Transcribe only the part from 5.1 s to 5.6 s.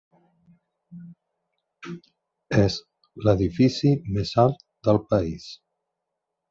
país.